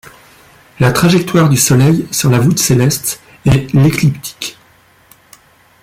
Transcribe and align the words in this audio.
La 0.79 0.91
trajectoire 0.93 1.47
du 1.47 1.57
Soleil 1.57 2.07
sur 2.09 2.31
la 2.31 2.39
voûte 2.39 2.57
céleste 2.57 3.21
est 3.45 3.71
l'écliptique. 3.75 4.57